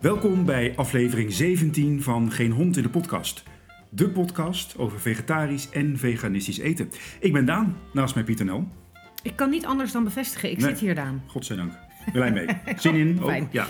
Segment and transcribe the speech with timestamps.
[0.00, 3.42] Welkom bij aflevering 17 van Geen Hond in de Podcast.
[3.90, 6.90] De podcast over vegetarisch en veganistisch eten.
[7.20, 8.68] Ik ben Daan, naast mij Pieter Nel.
[9.22, 10.50] Ik kan niet anders dan bevestigen.
[10.50, 10.68] Ik Nee.
[10.68, 11.22] zit hier, Daan.
[11.26, 11.72] Godzijdank.
[12.12, 12.46] Blij mee.
[12.76, 13.18] Zin in?
[13.20, 13.28] ook?
[13.28, 13.48] Fijn.
[13.50, 13.66] ja.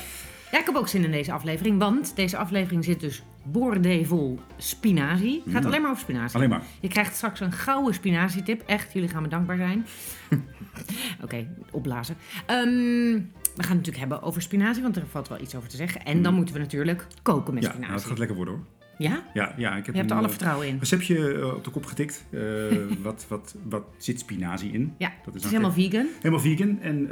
[0.53, 5.43] Ja, ik heb ook zin in deze aflevering, want deze aflevering zit dus boordevol spinazie.
[5.45, 5.67] Het gaat Mm.
[5.69, 6.37] alleen maar over spinazie.
[6.37, 6.63] Alleen maar.
[6.81, 8.63] Je krijgt straks een gouden spinazietip.
[8.67, 9.87] Echt, jullie gaan me dankbaar zijn.
[11.25, 12.17] Oké, opblazen.
[12.47, 13.19] Ehm,
[13.57, 16.05] we gaan het natuurlijk hebben over spinazie, want er valt wel iets over te zeggen.
[16.05, 17.69] En dan moeten we natuurlijk koken met Mm.
[17.69, 17.95] Ja, nou, spinazie.
[17.95, 18.65] het gaat lekker worden hoor.
[18.99, 19.23] Ja?
[19.35, 20.79] Ja, ja, ik heb Je hebt er alle eh, vertrouwen in.
[20.79, 22.25] receptje eh, op de kop getikt.
[22.31, 22.41] Eh,
[23.03, 24.95] wat, wat, wat zit spinazie in?
[24.99, 26.07] Ja, Dat het is helemaal vegan.
[26.17, 26.81] helemaal vegan.
[26.81, 27.09] En,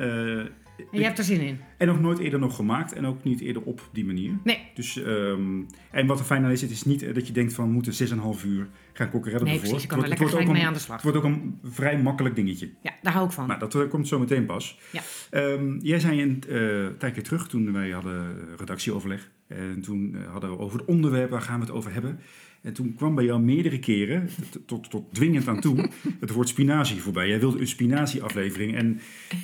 [0.78, 1.58] En je hebt er zin in.
[1.78, 2.92] en ook nooit eerder nog gemaakt.
[2.92, 4.38] En ook niet eerder op die manier.
[4.44, 7.32] Nee, Dus, ehm, en wat er fijn aan is, het is niet eh, dat je
[7.32, 9.68] denkt van we moeten 6,5 uur gaan kokkerellen nee ervoor.
[9.68, 9.82] precies.
[9.82, 11.02] Je kan er Het lekker wordt- het mee wordt ook aan de slag.
[11.02, 11.24] Het wordt ook
[11.64, 12.70] een vrij makkelijk dingetje.
[12.82, 13.46] Ja, daar hou ik van.
[13.46, 14.78] Nou, dat eh, komt zo meteen pas.
[14.92, 15.00] Ja.
[15.30, 19.30] Ehm, jij zei een eh, tijdje terug, toen wij hadden redactieoverleg.
[19.48, 22.20] En toen hadden we over het onderwerp, waar gaan we het over hebben?
[22.62, 24.28] En toen kwam bij jou meerdere keren,
[24.66, 25.88] tot, tot dwingend aan toe,
[26.20, 27.28] het woord spinazie voorbij.
[27.28, 28.76] Jij wilde een spinazie-aflevering.
[28.76, 29.00] En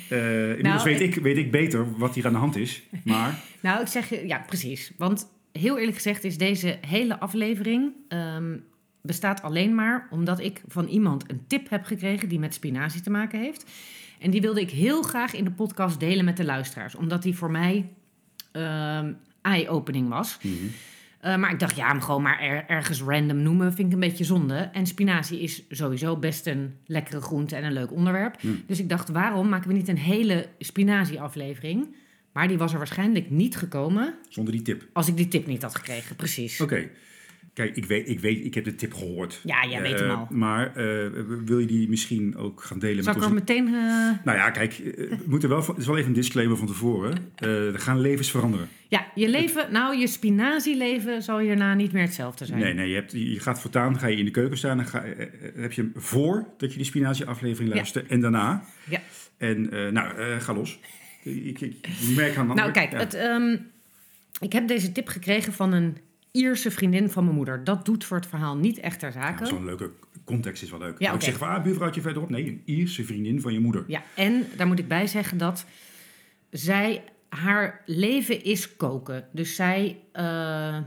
[0.09, 2.83] eh, inmiddels Nou, weet, ik, weet ik beter wat hier aan de hand is.
[3.03, 4.91] Maar Nou, ik zeg je, ja, precies.
[4.97, 8.57] Want heel eerlijk gezegd is deze hele aflevering ehm,
[9.01, 13.09] bestaat alleen maar omdat ik van iemand een tip heb gekregen die met spinazie te
[13.09, 13.65] maken heeft.
[14.19, 17.35] En die wilde ik heel graag in de podcast delen met de luisteraars, omdat die
[17.35, 17.89] voor mij
[18.51, 20.37] ehm, eye-opening was.
[21.25, 23.99] Eh, maar ik dacht, ja, hem gewoon maar er- ergens random noemen vind ik een
[23.99, 24.55] beetje zonde.
[24.55, 28.41] En spinazie is sowieso best een lekkere groente en een leuk onderwerp.
[28.41, 28.63] Hmm.
[28.67, 31.95] Dus ik dacht, waarom maken we niet een hele spinazie-aflevering?
[32.33, 34.87] Maar die was er waarschijnlijk niet gekomen zonder die tip.
[34.93, 36.15] als ik die tip niet had gekregen.
[36.15, 36.61] Precies.
[36.61, 36.89] Oké.
[37.55, 39.39] Kijk, ik weet, ik weet, ik heb de tip gehoord.
[39.43, 40.27] Ja, jij weet hem Eh, al.
[40.29, 41.07] Maar eh,
[41.45, 43.39] wil je die misschien ook gaan delen Zal met ik ons?
[43.39, 43.67] er meteen...
[43.67, 47.17] eh, Nou ja, kijk, we moeten wel, het is wel even een disclaimer van tevoren.
[47.35, 48.67] Er gaan levens veranderen.
[48.87, 52.59] Ja, je leven, nou, je spinazieleven zal hierna niet meer hetzelfde zijn.
[52.59, 54.77] Nee, nee, je, hebt, je gaat voortaan ga je in de keuken staan.
[54.77, 55.03] Dan ga,
[55.55, 57.75] heb je hem voor dat je die spinazie-aflevering Ja.
[57.75, 58.63] luistert en daarna.
[58.89, 58.99] Ja.
[59.37, 60.79] En nou, ga los.
[61.23, 62.97] Ik, ik, je merkt aan Nou, kijk, ja.
[62.97, 63.57] het, ehm,
[64.39, 65.97] ik heb deze tip gekregen van een
[66.35, 67.63] Ierse vriendin van mijn moeder.
[67.63, 69.45] Dat doet voor het verhaal niet echt ter Ja, zake.
[69.45, 69.91] Zo'n leuke
[70.25, 70.99] context is wel leuk.
[70.99, 72.29] Ja, Ik zeg van, ah, buurvrouwtje verderop.
[72.29, 73.83] Nee, een Ierse vriendin van je moeder.
[73.87, 75.65] Ja, en daar moet ik bij zeggen dat
[76.51, 79.27] zij, haar leven is koken.
[79.31, 80.77] Dus zij, eh,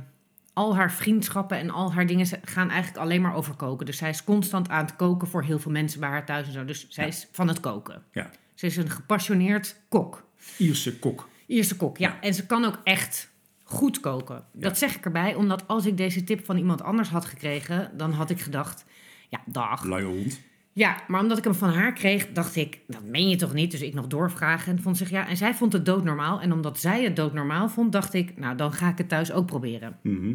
[0.52, 3.86] al haar vriendschappen en al haar dingen gaan eigenlijk alleen maar over koken.
[3.86, 6.52] Dus zij is constant aan het koken voor heel veel mensen bij haar thuis en
[6.52, 6.64] zo.
[6.64, 7.10] Dus zij Ja.
[7.10, 8.02] is van het koken.
[8.12, 8.30] Ja.
[8.54, 10.26] Ze is een gepassioneerd kok.
[10.56, 11.28] Ierse kok.
[11.46, 12.08] Ierse kok, ja.
[12.08, 12.20] Ja.
[12.20, 13.30] En ze kan ook echt
[13.70, 14.44] goed koken.
[14.52, 18.12] Dat zeg ik erbij, omdat als ik deze tip van iemand anders had gekregen, dan
[18.12, 18.84] had ik gedacht,
[19.28, 19.84] ja, dag.
[19.84, 20.40] Luie hond.
[20.72, 23.70] Ja, maar omdat ik hem van haar kreeg, dacht ik, dat meen je toch niet?
[23.70, 25.28] Dus ik nog doorvragen en vond zich ja.
[25.28, 26.40] En zij vond het doodnormaal.
[26.40, 29.46] En omdat zij het doodnormaal vond, dacht ik, nou, dan ga ik het thuis ook
[29.46, 29.98] proberen.
[30.02, 30.34] Mhm.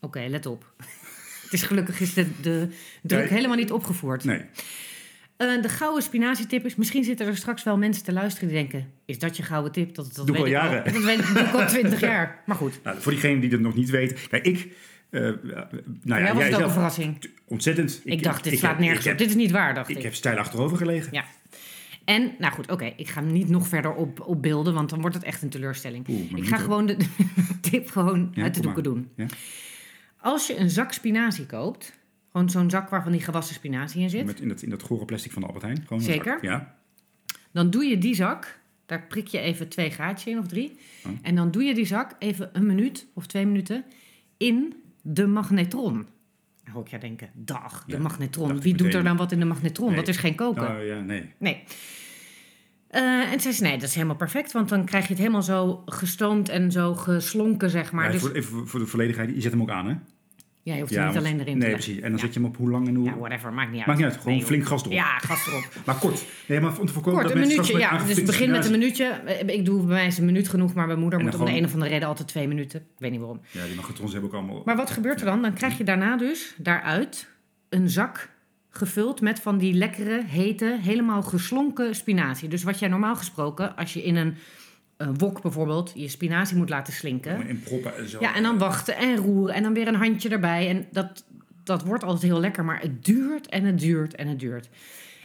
[0.00, 0.72] Oké, let op.
[1.42, 2.68] het is gelukkig is de, de
[3.02, 3.28] druk Nee.
[3.28, 4.24] helemaal niet opgevoerd.
[4.24, 4.44] Nee.
[5.36, 8.90] Eh, de gouden spinazietip is, misschien zitten er straks wel mensen te luisteren die denken,
[9.04, 9.94] is dat je gouden tip?
[9.94, 10.92] Dat, dat Doe ik weet al jaren.
[10.92, 12.42] Dat weet ik doe ik al twintig jaar.
[12.46, 14.16] Maar goed, Nou, voor diegenen die het nog niet weten.
[14.28, 14.68] Kijk, ik...
[15.10, 15.34] eh, nou
[16.22, 17.30] ja, was jij het ook een verrassing.
[17.44, 18.00] ontzettend.
[18.04, 19.18] Ik, dacht, dit ik slaat heb- nergens op.
[19.18, 19.96] Dit is niet waar, dacht ik.
[19.96, 21.08] Ik heb stijl achterover gelegen.
[21.12, 21.24] Ja.
[22.04, 25.00] En, nou goed, oké, ik ga hem niet nog verder op, op beelden, want dan
[25.00, 26.08] wordt het echt een teleurstelling.
[26.08, 26.96] Oeh, ik ga gewoon de
[27.70, 28.92] tip gewoon Ja, uit de doeken maar.
[28.92, 29.08] doen.
[29.16, 29.26] Ja.
[30.20, 31.92] Als je een zak spinazie koopt,
[32.36, 35.04] gewoon zo'n zak waarvan die gewassen spinazie in zit, Met in dat, in dat gore
[35.04, 35.84] plastic van de Albert Heijn.
[35.86, 36.32] Gewoon Zeker.
[36.32, 36.42] zak.
[36.42, 36.74] Ja.
[37.52, 41.12] dan doe je die zak, daar prik je even twee gaatjes in of drie, Oh.
[41.22, 43.84] en dan doe je die zak even een minuut of twee minuten
[44.36, 45.94] in de magnetron.
[46.64, 48.60] Dan hoor ik jou denken, dag, de Ja, magnetron.
[48.60, 49.86] Wie doet er dan wat in de magnetron?
[49.88, 49.96] Nee.
[49.96, 50.62] Dat is geen koken.
[50.62, 51.30] Nou ja, nee.
[51.38, 51.62] Nee.
[52.88, 55.42] Eh, en zei ze, nee, dat is helemaal perfect, want dan krijg je het helemaal
[55.42, 58.04] zo gestoomd en zo geslonken, zeg maar.
[58.06, 59.94] Ja, dus voor, even voor de volledigheid, je zet hem ook aan, hè?
[60.72, 61.94] Jij hoeft ja, er niet want- alleen erin Nee, te precies.
[61.96, 62.18] En dan Ja.
[62.18, 63.04] zet je hem op hoe lang en hoe...
[63.04, 63.86] Ja, whatever, maakt niet uit.
[63.86, 64.92] Maakt niet uit, gewoon Nee, flink gas erop.
[64.92, 65.68] Ja, gas erop.
[65.86, 66.24] Maar kort.
[66.46, 68.04] Nee, maar om te voorkomen Kort, dat een minuutje, ja.
[68.04, 69.04] Dus begin met een minuutje.
[69.04, 71.52] Eh, Ik doe bij mij is een minuut genoeg, maar mijn moeder moet om de
[71.52, 72.80] een of andere reden altijd twee minuten.
[72.80, 73.40] Ik weet niet waarom.
[73.50, 74.62] Ja, die magnetrons hebben ook allemaal...
[74.64, 75.42] Maar wat gebeurt er dan?
[75.42, 77.28] Dan krijg je daarna dus daaruit
[77.68, 78.28] een zak
[78.70, 82.48] gevuld met van die lekkere, hete, helemaal geslonken spinazie.
[82.48, 84.36] Dus wat jij normaal gesproken, als je in een,
[84.96, 87.46] een wok bijvoorbeeld je spinazie moet laten slinken.
[87.46, 88.20] In proppen en zo.
[88.20, 90.68] Ja, en dan wachten en roeren en dan weer een handje erbij.
[90.68, 91.24] En dat,
[91.64, 94.68] dat wordt altijd heel lekker, maar het duurt en het duurt en het duurt.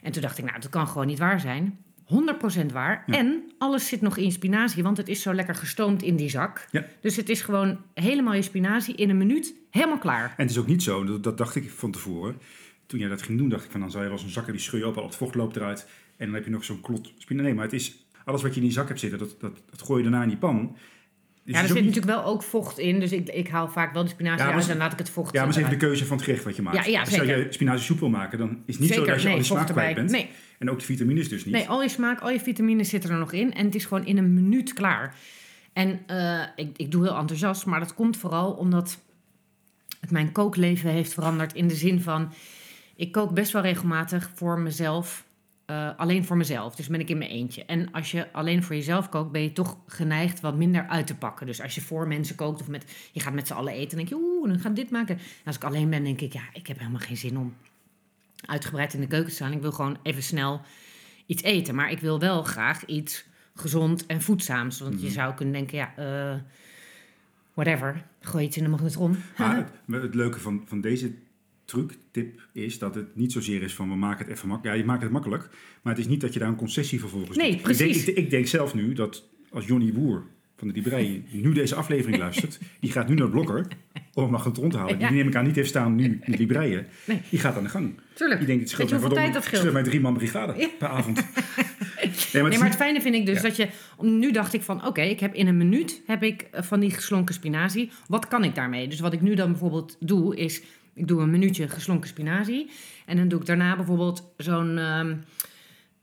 [0.04, 1.80] En toen dacht ik, nou, dat kan gewoon niet waar zijn.
[2.12, 3.04] 100% waar.
[3.06, 3.18] Ja.
[3.18, 6.68] En alles zit nog in spinazie, want het is zo lekker gestoomd in die zak.
[6.72, 6.86] Ja.
[7.02, 10.24] Dus het is gewoon helemaal je spinazie in een minuut helemaal klaar.
[10.38, 12.38] En het is ook niet zo, dat, dat dacht ik van tevoren.
[12.86, 14.62] Toen jij dat ging doen, dacht ik van dan zou je wel zo'n zakken die
[14.62, 15.88] scheur je op, al het vocht loopt eruit.
[16.18, 17.44] En dan heb je nog zo'n klot spinazie.
[17.44, 19.82] Nee, maar het is alles wat je in die zak hebt zitten, dat, dat, dat
[19.82, 20.78] gooi je daarna in die pan.
[21.44, 23.00] Dus Ja, er zit niet- natuurlijk wel ook vocht in.
[23.00, 24.98] Dus ik, ik haal vaak wel de spinazie Ja, maar uit ze- en laat ik
[24.98, 25.82] het vocht Ja, maar het is even eruit.
[25.82, 26.76] de keuze van het gerecht wat je maakt.
[26.78, 29.36] Ja, ja, Als je spinaziesoep wil maken, dan is het niet zo dat je al
[29.36, 29.94] die smaak kwijt erbij.
[29.94, 30.12] bent.
[30.12, 30.30] Nee,
[30.60, 31.54] En ook de vitamines dus niet.
[31.54, 33.54] nee, al je smaak, al je vitamines zitten er nog in.
[33.54, 35.16] En het is gewoon in een minuut klaar.
[35.74, 38.98] En eh, ik, ik doe heel enthousiast, maar dat komt vooral omdat
[40.00, 41.54] het mijn kookleven heeft veranderd.
[41.54, 42.34] In de zin van,
[42.96, 45.26] ik kook best wel regelmatig voor mezelf.
[45.72, 46.76] Eh, alleen voor mezelf.
[46.76, 47.66] Dus ben ik in mijn eentje.
[47.66, 51.16] En als je alleen voor jezelf kookt, ben je toch geneigd wat minder uit te
[51.18, 51.46] pakken.
[51.46, 53.98] Dus als je voor mensen kookt of met, je gaat met z'n allen eten, dan
[53.98, 55.16] denk je, oeh, dan ga ik dit maken.
[55.16, 57.54] En als ik alleen ben, denk ik, ja, ik heb helemaal geen zin om
[58.46, 59.52] uitgebreid in de keuken te staan.
[59.52, 60.62] Ik wil gewoon even snel
[61.26, 61.76] iets eten.
[61.76, 63.26] Maar ik wil wel graag iets
[63.56, 64.80] gezond en voedzaams.
[64.80, 65.14] Want je Mhm.
[65.14, 66.40] zou kunnen denken, ja, eh,
[67.54, 69.18] whatever, gooi iets in de magnetron.
[69.38, 71.12] Maar het, maar het leuke van, van deze
[71.72, 74.76] truc, tip, is dat het niet zozeer is van we maken het even makkelijk.
[74.76, 75.50] Ja, je maakt het makkelijk,
[75.82, 77.58] maar het is niet dat je daar een concessie vervolgens Nee, doet.
[77.58, 78.06] Ik precies.
[78.06, 80.24] denk, ik, ik denk zelf nu dat als Johnny Boer
[80.58, 83.68] van de Librei nu deze aflevering luistert, die gaat nu naar de blokker
[84.14, 85.00] om een magnetron te halen.
[85.00, 85.08] Ja.
[85.08, 86.88] Die neem ik aan niet heeft staan nu in de Libreien.
[87.06, 87.22] Nee.
[87.30, 87.94] Die gaat aan de gang.
[88.14, 88.40] Tuurlijk.
[88.40, 89.72] Die denkt, het scheelt mij, dat scheelt?
[89.74, 90.68] mij drie man brigade Ja.
[90.80, 91.16] per avond.
[91.16, 91.32] nee, maar
[92.02, 93.42] het Nee, is maar het niet- fijne vind ik dus Ja.
[93.42, 93.68] dat je...
[94.02, 96.92] Nu dacht ik van, oké, ik heb in een minuut heb ik eh, van die
[96.92, 97.92] geslonken spinazie.
[98.08, 98.88] Wat kan ik daarmee?
[98.88, 100.62] Dus wat ik nu dan bijvoorbeeld doe, is...
[100.94, 102.70] Ik doe een minuutje geslonken spinazie.
[103.06, 105.16] En dan doe ik daarna bijvoorbeeld zo'n ehm,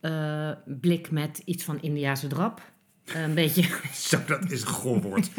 [0.00, 0.50] eh,
[0.81, 2.73] blik met iets van Indiase drap.
[3.05, 3.62] Eh, een beetje...
[3.93, 5.31] Zo, dat is een goor woord.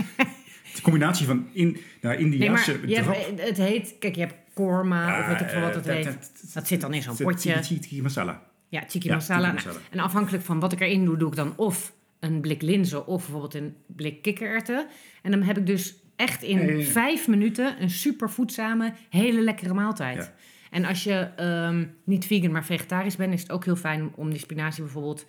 [0.76, 3.48] De combinatie van in, nou, Nee, Indiaanse maar je hebt, drap.
[3.48, 3.96] het heet...
[4.00, 6.32] Kijk, je hebt korma of weet ik veel wat het eh, heet.
[6.54, 7.60] dat- zit dan in zo'n potje.
[7.60, 8.48] Tikki masala.
[8.70, 9.56] Ja, chiki masala.
[9.90, 13.22] En afhankelijk van wat ik erin doe, doe ik dan of een blik linzen of
[13.22, 14.88] bijvoorbeeld een blik kikkererwten.
[15.22, 20.18] En dan heb ik dus echt in vijf minuten een super voedzame, hele lekkere maaltijd.
[20.18, 20.34] Ja.
[20.72, 24.30] En als je ehm, niet vegan, maar vegetarisch bent, is het ook heel fijn om
[24.30, 25.26] die spinazie bijvoorbeeld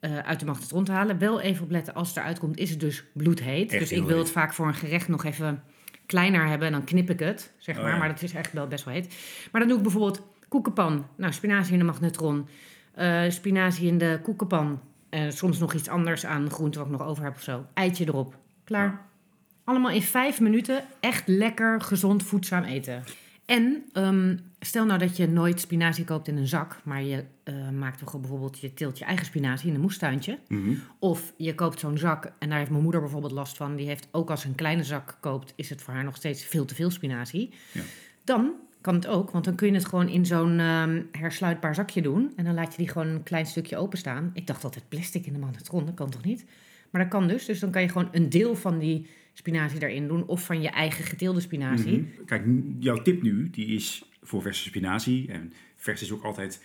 [0.00, 1.18] eh, uit de magnetron te halen.
[1.18, 3.70] Wel even opletten, als het eruit komt, is het dus bloedheet.
[3.70, 4.18] Echt dus ik wil heet.
[4.18, 5.62] het vaak voor een gerecht nog even
[6.06, 7.92] kleiner hebben en dan knip ik het, zeg Oh, maar.
[7.92, 7.98] ja.
[7.98, 9.14] Maar dat is echt wel best wel heet.
[9.52, 11.06] Maar dan doe ik bijvoorbeeld koekenpan.
[11.16, 12.48] Nou, spinazie in de magnetron.
[12.94, 14.80] eh, spinazie in de koekenpan.
[15.08, 17.66] Eh, soms nog iets anders aan groente wat ik nog over heb of zo.
[17.74, 18.36] Eitje erop.
[18.64, 18.86] Klaar.
[18.86, 19.10] Ja.
[19.72, 23.04] Allemaal in vijf minuten echt lekker, gezond, voedzaam eten.
[23.44, 27.68] En ehm, stel nou dat je nooit spinazie koopt in een zak, maar je eh,
[27.68, 30.38] maakt toch bijvoorbeeld, je teelt je eigen spinazie in een moestuintje.
[30.48, 30.74] Mhm.
[30.98, 33.76] Of je koopt zo'n zak en daar heeft mijn moeder bijvoorbeeld last van.
[33.76, 36.44] Die heeft ook als ze een kleine zak koopt, is het voor haar nog steeds
[36.44, 37.50] veel te veel spinazie.
[37.72, 37.82] Ja.
[38.24, 42.02] Dan kan het ook, want dan kun je het gewoon in zo'n ehm, hersluitbaar zakje
[42.02, 42.32] doen.
[42.36, 44.30] En dan laat je die gewoon een klein stukje openstaan.
[44.34, 46.44] Ik dacht altijd plastic in de magnetron, dat kan toch niet?
[46.90, 47.44] Maar dat kan dus.
[47.44, 50.26] Dus dan kan je gewoon een deel van die spinazie erin doen.
[50.26, 51.98] Of van je eigen geteelde spinazie.
[51.98, 52.24] Mhm.
[52.24, 52.44] Kijk,
[52.78, 55.28] jouw tip nu, die is voor verse spinazie.
[55.28, 56.62] En vers is ook altijd,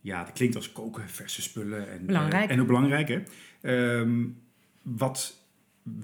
[0.00, 1.90] ja, dat klinkt als koken, verse spullen.
[1.90, 2.44] En, Belangrijk.
[2.44, 3.20] eh, en ook belangrijk, hè.
[3.60, 4.24] Ehm,
[4.82, 5.44] wat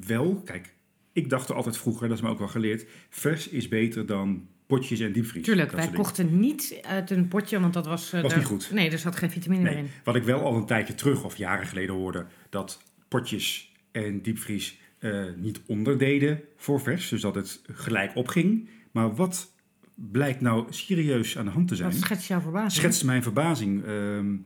[0.07, 0.75] wel, kijk,
[1.13, 4.47] ik dacht er altijd vroeger, dat is me ook wel geleerd, vers is beter dan
[4.67, 5.45] potjes en diepvries.
[5.45, 8.13] Tuurlijk, wij kochten niet uit een potje, want dat was...
[8.13, 8.71] eh, Was daar- niet goed.
[8.73, 9.89] Nee, er zat geen vitamine Nee, in.
[10.05, 14.79] wat ik wel al een tijdje terug of jaren geleden hoorde, dat potjes en diepvries
[14.99, 18.69] eh, niet onderdeden voor vers, dus dat het gelijk opging.
[18.91, 19.53] Maar wat
[19.95, 21.91] blijkt nou serieus aan de hand te zijn?
[21.91, 22.73] Wat schetst jouw verbazing?
[22.73, 24.37] Schetst mijn verbazing, ehm,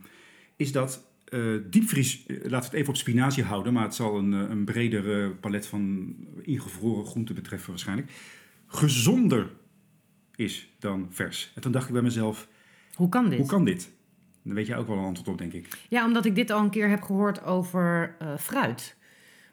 [0.56, 1.40] is dat eh,
[1.70, 5.30] diepvries, eh, laten we het even op spinazie houden, maar het zal een, een breder
[5.30, 8.10] palet van ingevroren groenten betreffen waarschijnlijk,
[8.66, 9.50] gezonder
[10.36, 11.52] is dan vers.
[11.54, 12.48] En toen dacht ik bij mezelf,
[12.94, 13.38] Hoe kan dit?
[13.38, 13.92] hoe kan dit?
[14.42, 15.68] Daar weet jij ook wel een antwoord op, denk ik.
[15.88, 18.96] Ja, omdat ik dit al een keer heb gehoord over fruit.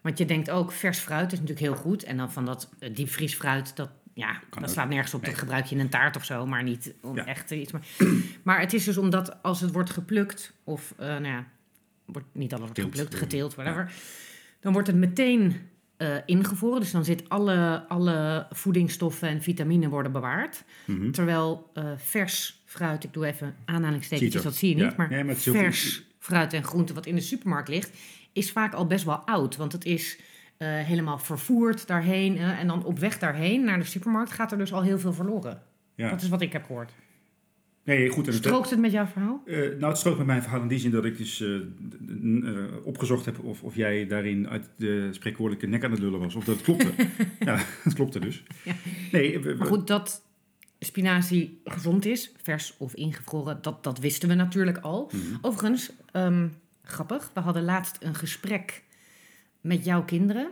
[0.01, 2.03] Want je denkt ook, vers fruit is natuurlijk heel goed.
[2.03, 4.69] En dan van dat uh, diepvriesfruit, dat, ja, Kan dat ook.
[4.69, 5.21] slaat nergens op.
[5.21, 5.29] Nee.
[5.29, 7.25] Dat gebruik je in een taart of zo, maar niet om Ja.
[7.25, 7.71] echt iets.
[7.71, 7.85] Maar,
[8.43, 11.45] maar het is dus omdat als het wordt geplukt, of eh, nou ja,
[12.05, 13.91] wordt niet alles wordt geplukt, geteeld, whatever.
[14.59, 15.55] Dan wordt het meteen
[15.97, 16.79] eh, ingevroren.
[16.79, 20.63] Dus dan zit alle, alle voedingsstoffen en vitamine worden bewaard.
[20.85, 21.11] Mhm.
[21.11, 23.55] Terwijl eh, vers fruit, ik doe even
[24.35, 24.83] je dat zie je niet.
[24.83, 24.93] Ja.
[24.97, 27.97] Maar, Nee, maar vers fruit en groente wat in de supermarkt ligt,
[28.33, 29.55] is vaak al best wel oud.
[29.55, 30.19] Want het is
[30.57, 32.38] eh, helemaal vervoerd daarheen.
[32.38, 35.13] eh, en dan op weg daarheen naar de supermarkt gaat er dus al heel veel
[35.13, 35.62] verloren.
[35.95, 36.09] Ja.
[36.09, 36.91] Dat is wat ik heb gehoord.
[37.83, 38.27] Nee, goed.
[38.27, 39.41] En het, Strookt het met jouw verhaal?
[39.45, 41.43] eh, nou, het strookt met mijn verhaal in die zin dat ik dus
[42.83, 46.36] opgezocht heb of, of jij daarin uit de spreekwoordelijke nek aan het lullen was.
[46.36, 46.91] Of dat het klopte.
[47.39, 48.43] ja, het klopte dus.
[48.63, 48.74] Ja.
[49.12, 50.21] Nee, Maar goed, dat
[50.79, 55.12] spinazie gezond is, vers of ingevroren, dat, dat wisten we natuurlijk al.
[55.13, 55.38] Mhm.
[55.41, 56.48] Overigens, ehm,
[56.89, 58.84] grappig, we hadden laatst een gesprek
[59.62, 60.50] met jouw kinderen.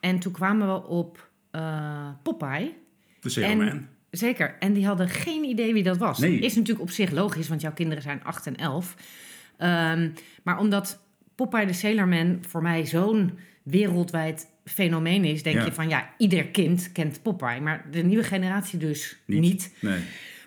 [0.00, 2.74] En toen kwamen we op eh Popeye.
[3.20, 3.80] de Sailor.
[4.10, 6.18] Zeker, en die hadden geen idee wie dat was.
[6.18, 6.38] Nee.
[6.38, 8.94] Is natuurlijk op zich logisch, want jouw kinderen zijn 8 en 11.
[9.56, 10.10] Ehm,
[10.42, 11.00] maar omdat
[11.34, 15.64] Popeye de Sailor Man voor mij zo'n wereldwijd fenomeen is, denk Ja.
[15.64, 17.60] je van ja, ieder kind kent Popeye.
[17.60, 19.40] Maar de nieuwe generatie dus Niet.
[19.40, 19.74] niet.
[19.80, 20.00] Nee.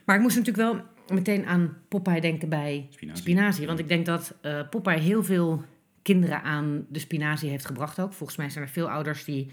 [0.06, 0.82] Maar ik moest natuurlijk wel
[1.14, 3.22] meteen aan Popeye denken bij Spinazie.
[3.22, 3.68] spinazie.
[3.68, 4.36] Want ik denk dat
[4.70, 5.64] Popeye heel veel
[6.02, 8.14] kinderen aan de spinazie heeft gebracht ook.
[8.14, 9.52] Volgens mij zijn er veel ouders die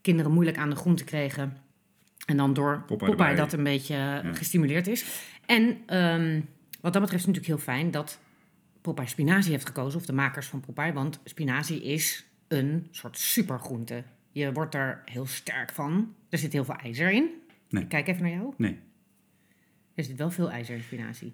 [0.00, 1.56] kinderen moeilijk aan de groente kregen.
[2.26, 5.04] En dan door Popeye dat een beetje eh, gestimuleerd is.
[5.46, 6.40] En ehm,
[6.80, 8.20] wat dat betreft is het natuurlijk heel fijn dat
[8.80, 10.00] Popeye spinazie heeft gekozen.
[10.00, 10.92] Of de makers van Popeye.
[10.92, 14.02] Want spinazie is een soort supergroente.
[14.32, 16.14] Je wordt er heel sterk van.
[16.28, 17.30] Er zit heel veel ijzer in.
[17.68, 17.82] Nee.
[17.82, 18.54] Ik kijk even naar jou.
[18.56, 18.78] Nee.
[19.96, 21.32] Er zit wel veel ijzer in spinazie.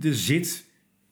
[0.00, 0.64] Er zit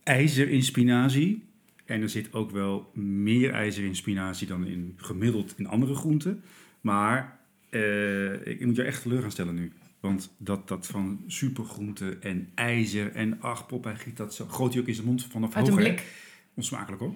[0.02, 1.48] ijzer in spinazie.
[1.84, 6.42] En er zit ook wel meer ijzer in spinazie dan in gemiddeld in andere groenten.
[6.80, 7.38] Maar
[7.70, 9.72] eh, ik moet je echt teleur gaan stellen nu.
[10.00, 14.46] Want dat, dat van supergroenten en ijzer en ach, Popeye giet dat zo.
[14.46, 15.94] Groot hij ook in zijn mond vanaf Uit een hoger, hè?
[15.94, 16.06] blik.
[16.54, 17.14] Onsmakelijk hoor.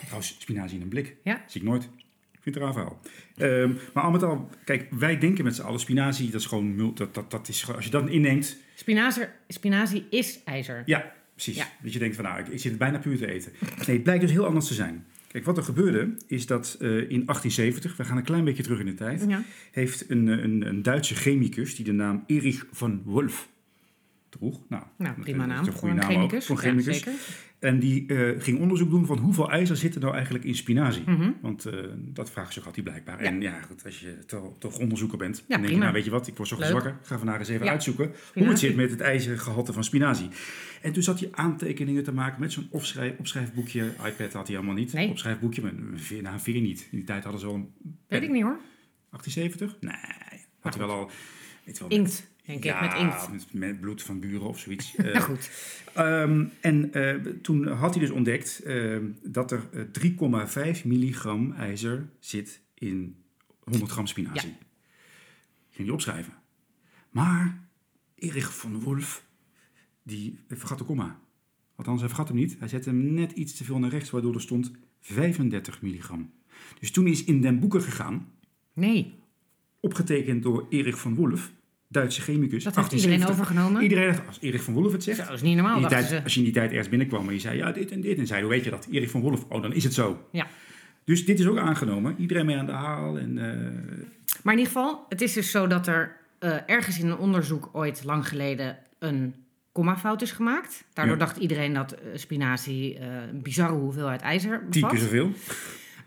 [0.00, 1.16] Trouwens, spinazie in een blik.
[1.24, 1.44] Ja.
[1.46, 1.88] Zie ik nooit.
[2.44, 3.00] Ik vind het raar verhaal.
[3.36, 6.92] Ehm, maar al met al, kijk, wij denken met z'n allen spinazie, dat is gewoon,
[6.94, 10.82] dat, dat, dat is, als je dat inneemt, Spinazie, spinazie is ijzer.
[10.86, 11.56] ja, precies.
[11.56, 11.66] Ja.
[11.82, 13.52] Dat je denkt van, nou, ik, ik zit het bijna puur te eten.
[13.86, 15.04] Nee, het blijkt dus heel anders te zijn.
[15.28, 18.78] Kijk, wat er gebeurde, is dat eh, in 1870, we gaan een klein beetje terug
[18.80, 19.42] in de tijd, Ja.
[19.70, 23.48] heeft een, eh, een, een Duitse chemicus die de naam Erich van Wolf
[24.38, 24.60] droeg.
[24.68, 26.46] Nou, Nou, prima is naam een voor goede een naam ook, chemicus.
[26.46, 26.96] voor Ja, chemicus.
[26.96, 27.12] zeker.
[27.58, 31.02] En die eh, ging onderzoek doen van hoeveel ijzer zit er nou eigenlijk in spinazie.
[31.06, 31.30] Mhm.
[31.40, 33.22] Want eh, dat vraagstuk had hij blijkbaar.
[33.22, 33.28] Ja.
[33.30, 36.10] En ja, goed, als je toch, toch onderzoeker bent, dan denk je, nou weet je
[36.10, 36.98] wat, ik word zo zwakker.
[37.02, 37.70] Ga vandaag eens even Ja.
[37.72, 40.28] uitzoeken hoe het zit met het ijzergehalte van spinazie.
[40.82, 43.92] En toen zat hij aantekeningen te maken met zo'n opschrijf, opschrijfboekje.
[44.06, 44.92] iPad had hij allemaal niet.
[44.92, 45.08] Nee.
[45.08, 46.80] Opschrijfboekje, maar een veer, nou, veer niet.
[46.90, 47.72] In die tijd hadden ze wel een...
[48.08, 48.58] Weet ik niet hoor.
[49.10, 49.76] 1870?
[49.80, 51.10] Nee, had hij wel al...
[51.64, 53.52] Weet wel, Inkt, denk ik, met inkt.
[53.54, 54.94] Met, bloed van buren of zoiets.
[54.96, 55.50] Eh, goed.
[55.94, 62.08] Ehm, en eh, toen had hij dus ontdekt ehm, dat er eh, 3,5 milligram ijzer
[62.18, 63.16] zit in
[63.60, 64.56] 100 gram spinazie.
[65.70, 66.32] Ging hij opschrijven.
[67.10, 67.68] Maar
[68.14, 69.24] Erich van Wolf,
[70.02, 71.20] die vergat de komma.
[71.76, 72.56] Althans, hij vergat hem niet.
[72.58, 74.70] Hij zette hem net iets te veel naar rechts, waardoor er stond
[75.00, 76.32] 35 milligram.
[76.80, 78.32] Dus toen is in den boeken gegaan,
[78.74, 79.14] Nee,
[79.80, 81.52] opgetekend door Erich van Wolf,
[81.94, 82.64] Duitse chemicus.
[82.64, 83.30] dat heeft iedereen 1870.
[83.30, 83.82] overgenomen.
[83.82, 85.88] Iedereen dacht, als Erich van Wolf het zegt, dat is niet normaal.
[85.88, 88.18] tijd, als je in die tijd ergens binnenkwam en je zei ja, dit en dit.
[88.18, 88.86] En zei, hoe weet je dat?
[88.90, 89.44] Erik van Wolf.
[89.48, 90.26] Oh, dan is het zo.
[90.32, 90.46] Ja.
[91.04, 92.14] Dus dit is ook aangenomen.
[92.18, 93.18] Iedereen mee aan de haal.
[93.18, 93.44] En, eh,
[94.42, 97.68] Maar in ieder geval, het is dus zo dat er eh, ergens in een onderzoek
[97.72, 99.34] ooit lang geleden een
[99.72, 100.84] kommafout is gemaakt.
[100.92, 101.24] Daardoor Ja.
[101.24, 104.90] dacht iedereen dat eh, spinazie een bizarre hoeveelheid ijzer tien bevat.
[104.90, 105.30] keer zoveel.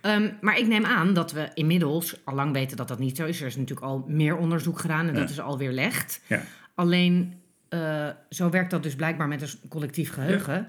[0.01, 3.25] Ehm, maar ik neem aan dat we inmiddels al lang weten dat dat niet zo
[3.25, 3.41] is.
[3.41, 5.19] Er is natuurlijk al meer onderzoek gedaan en Ja.
[5.19, 6.21] dat is al weerlegd.
[6.27, 6.41] Ja.
[6.75, 7.33] Alleen,
[7.69, 10.67] eh, zo werkt dat dus blijkbaar met een collectief geheugen.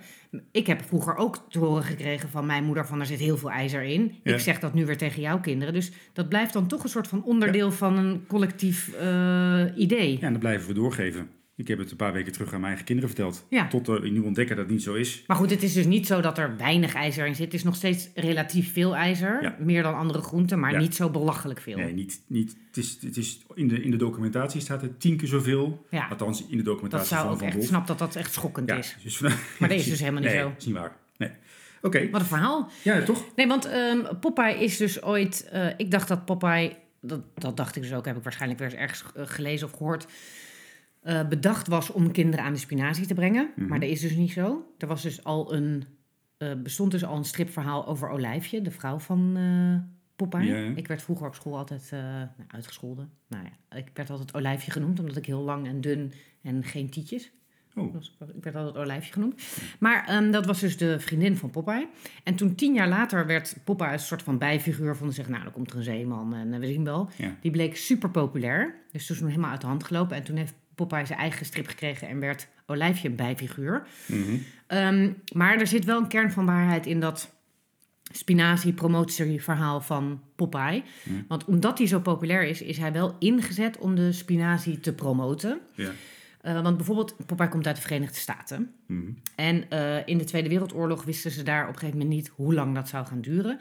[0.53, 3.51] Ik heb vroeger ook te horen gekregen van mijn moeder van er zit heel veel
[3.51, 4.15] ijzer in.
[4.23, 4.35] Ja.
[4.35, 5.75] Ik zeg dat nu weer tegen jouw kinderen.
[5.75, 10.13] Dus dat blijft dan toch een soort van onderdeel van een collectief eh, idee.
[10.21, 11.29] Ja, en dat blijven we doorgeven.
[11.59, 13.47] Ik heb het een paar weken terug aan mijn eigen kinderen verteld.
[13.51, 13.69] Ja.
[13.69, 15.25] Tot er nu ontdekken dat het niet zo is.
[15.27, 17.45] Maar goed, het is dus niet zo dat er weinig ijzer in zit.
[17.45, 19.43] Het is nog steeds relatief veel ijzer.
[19.43, 19.57] Ja.
[19.59, 20.79] Meer dan andere groenten, maar Ja.
[20.79, 21.77] niet zo belachelijk veel.
[21.77, 25.17] Nee, niet, niet, het is, het is in, de, in de documentatie staat er tien
[25.17, 25.87] keer zoveel.
[25.91, 26.07] Ja.
[26.11, 28.97] Althans, in de Dat documentatie zou van echt, ik snap dat dat echt schokkend is.
[29.03, 29.19] dus
[29.59, 30.53] Maar dat is dus helemaal niet nee, zo.
[30.59, 30.97] is niet waar.
[31.17, 31.31] Nee.
[31.83, 32.71] Oké, Wat een verhaal.
[32.85, 33.25] ja, toch?
[33.37, 35.49] Nee, want ehm Popeye is dus ooit...
[35.51, 36.73] eh, ik dacht dat Popeye...
[37.01, 39.73] Dat, dat dacht ik dus ook, heb ik waarschijnlijk weer eens ergens eh, gelezen of
[39.77, 40.07] gehoord...
[41.09, 43.51] eh, bedacht was om kinderen aan de spinazie te brengen.
[43.57, 43.69] Mhm.
[43.69, 44.75] Maar dat is dus niet zo.
[44.79, 45.85] Er was dus al een...
[46.37, 50.73] eh, bestond dus al een stripverhaal over Olijfje, de vrouw van eh Popeye.
[50.75, 53.11] Ik werd vroeger op school altijd nou, uitgescholden.
[53.29, 56.13] Nou ja, ik werd altijd Olijfje genoemd, omdat ik heel lang en dun
[56.43, 57.33] en geen tietjes.
[57.75, 57.95] Oh.
[58.35, 59.43] Ik werd altijd Olijfje genoemd.
[59.79, 61.89] Maar ehm, dat was dus de vriendin van Popeye.
[62.25, 65.13] En toen tien jaar later werd Popeye een soort van bijfiguur van...
[65.13, 67.09] Zeggen, nou, dan komt er een zeeman en we zien wel.
[67.17, 67.37] Ja.
[67.41, 68.75] Die bleek super populair.
[68.93, 70.17] Dus toen is helemaal uit de hand gelopen.
[70.17, 72.09] En toen heeft Popeye zijn eigen strip gekregen...
[72.09, 73.87] en werd Olijfje een bijfiguur.
[74.07, 74.37] Mhm.
[74.67, 77.37] Ehm, maar er zit wel een kern van waarheid in dat
[78.13, 80.83] spinazie-promotieverhaal van Popeye.
[81.03, 81.13] Ja.
[81.29, 85.61] Want omdat hij zo populair is, is hij wel ingezet om de spinazie te promoten.
[85.75, 85.91] Ja.
[86.41, 88.75] Eh, want bijvoorbeeld, Popeye komt uit de Verenigde Staten.
[88.87, 89.11] Mhm.
[89.35, 92.55] En eh, in de Tweede Wereldoorlog wisten ze daar op een gegeven moment niet hoe
[92.55, 93.61] lang dat zou gaan duren.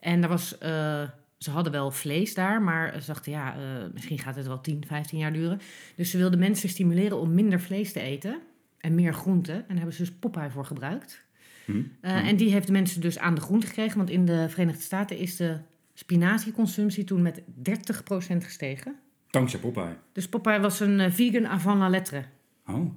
[0.00, 1.02] En er was, eh,
[1.38, 3.60] ze hadden wel vlees daar, maar ze dachten, ja, eh,
[3.92, 5.60] misschien gaat het wel 10, 15 jaar duren.
[5.96, 8.38] Dus ze wilden mensen stimuleren om minder vlees te eten
[8.78, 9.54] en meer groenten.
[9.54, 11.24] En daar hebben ze dus Popeye voor gebruikt.
[11.66, 11.82] Mhm.
[12.00, 12.26] Eh, Mhm.
[12.26, 15.18] En die heeft de mensen dus aan de groente gekregen, want in de Verenigde Staten
[15.18, 15.58] is de
[15.94, 18.96] spinazieconsumptie toen met 30% gestegen.
[19.30, 19.96] Dankzij Popeye.
[20.12, 22.24] Dus Popeye was een eh, vegan avant la lettre.
[22.66, 22.94] Oh,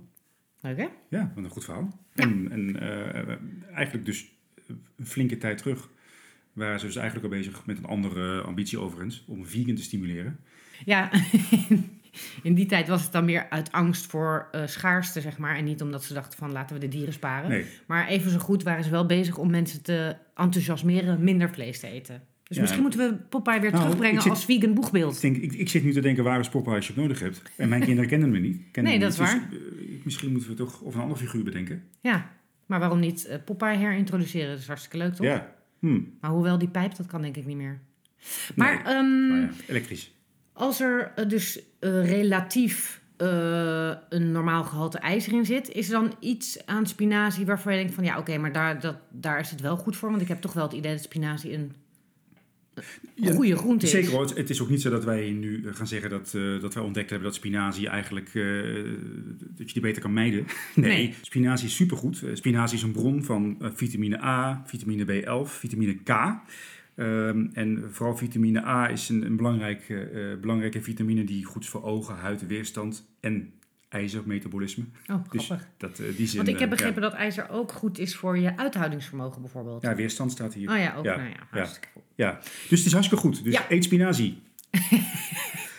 [0.61, 0.87] Leuk hè?
[1.09, 1.99] ja, wat een goed verhaal.
[2.13, 2.79] En, en
[3.73, 4.31] eigenlijk dus
[4.97, 5.89] een flinke tijd terug
[6.61, 10.39] waren ze dus eigenlijk al bezig met een andere ambitie overigens, om vegan te stimuleren.
[10.85, 11.09] Ja,
[12.43, 15.55] in die tijd was het dan meer uit angst voor eh, schaarste, zeg maar.
[15.55, 17.49] En niet omdat ze dachten van laten we de dieren sparen.
[17.49, 21.79] Nee, Maar even zo goed waren ze wel bezig om mensen te enthousiasmeren minder vlees
[21.79, 22.21] te eten.
[22.43, 25.21] Dus Ja, misschien moeten we Popeye weer Nou, terugbrengen zit- als vegan ik, boegbeeld.
[25.21, 27.41] denk, ik, ik zit nu te denken, waar is Popeye als je het nodig hebt?
[27.57, 28.61] En mijn kinderen kennen hem niet.
[28.71, 29.27] Kennen Nee, dat niet.
[29.27, 31.83] is Dus, eh, misschien moeten we toch of een andere figuur bedenken.
[32.01, 32.31] Ja,
[32.65, 34.49] maar waarom niet eh, Popeye herintroduceren?
[34.49, 35.25] Dat is hartstikke leuk, toch?
[35.25, 35.55] Ja.
[35.81, 35.99] Hm.
[36.21, 37.79] Maar hoewel die pijp, dat kan denk ik niet meer.
[38.55, 40.11] Maar, Nee, ehm, maar ja, elektrisch.
[40.53, 45.93] als er eh, dus eh, relatief eh, een normaal gehalte ijzer in zit, is er
[46.01, 49.51] dan iets aan spinazie waarvan je denkt van ja, oké, maar daar, dat, daar is
[49.51, 50.09] het wel goed voor.
[50.09, 51.75] Want ik heb toch wel het idee dat spinazie een,
[53.33, 53.91] goede groente is.
[53.91, 54.21] Zeker hoor.
[54.21, 56.73] Het- Het is ook niet zo dat wij nu eh, gaan zeggen dat, eh, dat
[56.73, 58.43] wij ontdekt hebben dat spinazie eigenlijk eh,
[59.39, 60.45] dat je die beter kan mijden.
[60.75, 61.13] Nee, Nee.
[61.21, 62.23] spinazie is supergoed.
[62.33, 66.09] Spinazie is een bron van vitamine A, vitamine B11, vitamine K.
[66.95, 71.83] Ehm, en vooral vitamine A is een, een belangrijke, belangrijke vitamine die goed is voor
[71.83, 73.51] ogen, huid, weerstand en
[73.91, 74.83] ijzermetabolisme.
[75.07, 77.99] Oh, Dus dat, eh, die zin, Want ik heb eh, begrepen dat ijzer ook goed
[77.99, 79.81] is voor je uithoudingsvermogen bijvoorbeeld.
[79.81, 80.71] Ja, weerstand staat hier.
[80.71, 81.05] Oh ja, ook.
[81.05, 81.45] Ja, Nou ja, ja.
[81.49, 82.03] hartstikke goed.
[82.15, 82.39] Ja.
[82.69, 83.43] Dus het is hartstikke goed.
[83.43, 83.65] Dus Ja.
[83.69, 84.41] eet spinazie.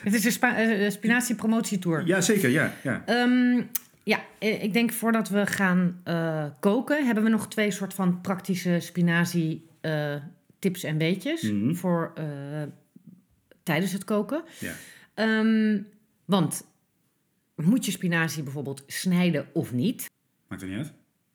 [0.02, 2.06] Het is een spa- eh, spinazie-promotietour.
[2.06, 2.48] Ja, zeker.
[2.50, 3.02] Ja, ja.
[3.06, 3.62] Ehm,
[4.02, 6.02] ja, ik denk voordat we gaan
[6.60, 9.66] koken, hebben we nog twee soort van praktische spinazie
[10.58, 11.74] tips en weetjes Mhm.
[11.74, 12.12] voor
[13.62, 14.42] tijdens het koken.
[14.58, 14.72] Ja.
[15.14, 15.78] Ehm,
[16.24, 16.64] want
[17.54, 20.10] moet je spinazie bijvoorbeeld snijden of niet?
[20.48, 20.92] Maakt er niet uit.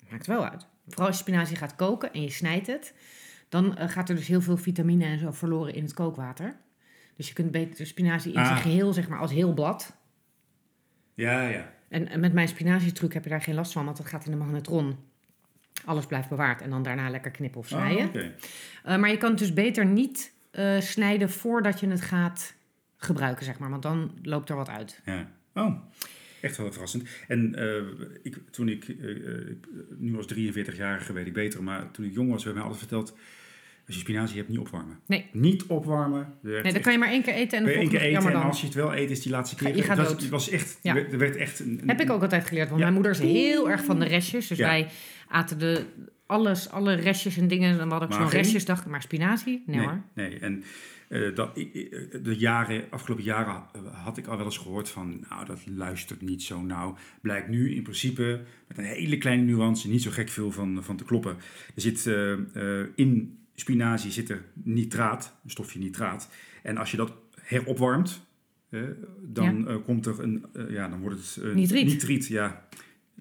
[0.09, 0.67] Maakt wel uit.
[0.87, 2.93] Vooral als je spinazie gaat koken en je snijdt het,
[3.49, 6.55] dan eh, gaat er dus heel veel vitamine en zo verloren in het kookwater.
[7.15, 8.45] Dus je kunt beter de spinazie in Ah.
[8.47, 9.95] zijn geheel, zeg maar, als heel blad.
[11.13, 11.73] Ja, ja.
[11.89, 14.31] En, en met mijn spinazietruc heb je daar geen last van, want dat gaat in
[14.31, 14.95] de magnetron.
[15.85, 18.01] Alles blijft bewaard en dan daarna lekker knippen of snijden.
[18.03, 18.33] Ah, oké.
[18.83, 22.53] Eh, maar je kan het dus beter niet eh, snijden voordat je het gaat
[22.97, 23.69] gebruiken, zeg maar.
[23.69, 25.01] Want dan loopt er wat uit.
[25.05, 25.27] Ja.
[25.53, 25.75] Oh,
[26.47, 27.03] echt wel verrassend.
[27.27, 27.83] En eh,
[28.23, 32.13] ik, toen ik, eh, eh, ik- nu als 43-jarige weet ik beter, maar toen ik
[32.13, 33.15] jong was, werd mij altijd verteld,
[33.87, 34.99] als je spinazie hebt, niet opwarmen.
[35.05, 35.25] Nee.
[35.31, 36.33] Niet opwarmen.
[36.41, 38.43] Nee, dan kan je maar één keer eten en één keer eten en dan.
[38.43, 39.75] als je het wel eet, is die laatste keer...
[39.75, 40.79] je gaat het, was, het was echt...
[40.81, 40.95] Ja.
[40.95, 41.59] Er werd echt...
[41.59, 42.89] Een, een- Heb ik ook altijd geleerd, want Ja.
[42.89, 44.47] mijn moeder is heel erg van de restjes.
[44.47, 44.87] Dus wij
[45.27, 45.85] aten de,
[46.25, 47.71] alles, alle restjes en dingen.
[47.71, 48.85] En dan had ik zo'n restjesdag.
[48.85, 49.63] Maar spinazie?
[49.65, 50.01] Nee, nee, hoor.
[50.13, 50.39] nee.
[50.39, 50.63] En
[51.07, 55.25] eh, dat, ik- de jaren, afgelopen jaren eh, had ik al wel eens gehoord van,
[55.29, 56.97] nou, dat luistert niet zo nauw.
[57.21, 60.97] Blijkt nu in principe met een hele kleine nuance niet zo gek veel van, van
[60.97, 61.35] te kloppen.
[61.75, 62.31] Er zit eh,
[62.81, 66.29] eh, in spinazie zit er nitraat, een stofje nitraat.
[66.63, 68.25] En als je dat heropwarmt,
[68.69, 68.81] eh,
[69.21, 71.85] dan eh, komt er een, eh, ja, dan wordt het eh, Nitriet.
[71.85, 72.27] nitriet.
[72.27, 72.67] Ja,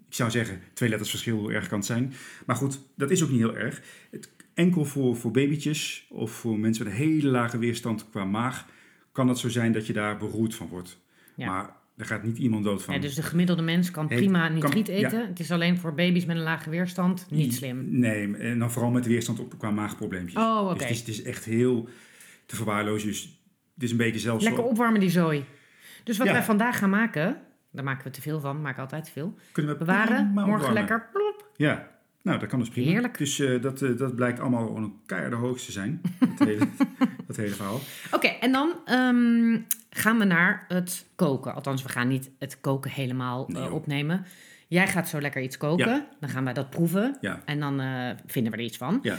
[0.09, 2.13] ik zou zeggen twee letters verschil, hoe erg kan het zijn.
[2.47, 3.83] Maar goed, dat is ook niet heel erg.
[4.11, 8.67] Het, enkel voor, voor babytjes of voor mensen met een hele lage weerstand qua maag,
[9.13, 11.01] kan het zo zijn dat je daar beroerd van wordt.
[11.37, 11.47] Ja.
[11.47, 12.95] Maar er gaat niet iemand dood van.
[12.95, 14.93] Ja, dus de gemiddelde mens kan Heet- prima kan- ja.
[14.93, 15.27] eten.
[15.27, 17.99] Het is alleen voor baby's met een lage weerstand niet slim.
[17.99, 20.43] Nee, en dan vooral met de weerstand op, qua maagprobleempjes.
[20.43, 20.79] Oh, oké.
[20.79, 21.89] Dus het is, het is echt heel
[22.47, 23.09] te verwaarlozen.
[23.09, 23.41] Dus
[23.75, 24.45] het is een beetje zelfs...
[24.45, 25.45] Lekker opwarmen die zooi.
[26.05, 27.41] Dus wat wij vandaag gaan maken,
[27.73, 29.35] daar maken we te veel van, maken altijd te veel.
[29.53, 30.73] Kunnen we Bewaren, morgen opwarmen.
[30.75, 31.09] lekker.
[31.13, 31.51] plop.
[31.57, 31.96] Ja,
[32.27, 32.91] nou dat kan dus prima.
[32.91, 33.19] Heerlijk.
[33.19, 36.01] Dus eh, dat, eh, dat blijkt allemaal een keiharde hoogste zijn.
[36.37, 36.69] Dat hele,
[37.27, 37.81] dat hele verhaal.
[38.13, 39.59] Oké, en dan ehm,
[39.91, 41.55] gaan we naar het koken.
[41.55, 44.27] Althans, we gaan niet het koken helemaal Nee, eh, opnemen.
[44.69, 45.89] Jij gaat zo lekker iets koken.
[45.89, 46.09] Ja.
[46.21, 47.17] Dan gaan wij dat proeven.
[47.21, 47.43] Ja.
[47.45, 47.81] En dan
[48.27, 48.99] vinden we er iets van.
[49.03, 49.19] Ja.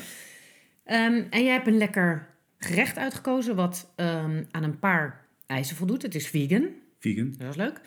[0.83, 6.01] Ehm, en jij hebt een lekker gerecht uitgekozen wat ehm, aan een paar eisen voldoet.
[6.01, 7.35] Het is vegan, Vegan.
[7.37, 7.81] dat is leuk.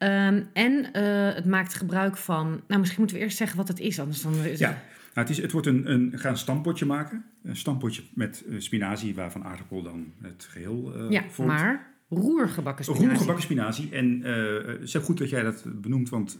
[0.00, 2.46] Ehm, en eh, het maakt gebruik van...
[2.66, 4.00] Nou, misschien moeten we eerst zeggen wat het is.
[4.00, 4.76] Anders dan is Ja, het-
[5.14, 7.24] nou, het, is, het wordt een, een, een stampotje maken.
[7.42, 11.50] Een stampotje met eh, spinazie, waarvan aardapel dan het geheel eh ja, vormt.
[11.50, 13.08] maar roergebakken spinazie.
[13.08, 13.88] Roer gebakken spinazie.
[13.90, 14.20] En
[14.66, 16.38] het is goed dat jij dat benoemt, want